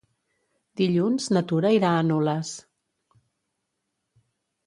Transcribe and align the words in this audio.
Dilluns 0.79 1.27
na 1.37 1.43
Tura 1.51 1.71
irà 1.75 1.91
a 1.97 2.01
Nules. 2.07 2.55